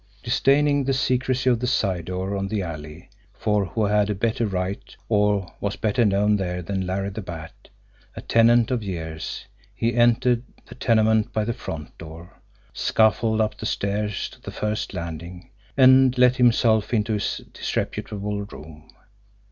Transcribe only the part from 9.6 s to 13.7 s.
he entered the tenement by the front door, scuffled up the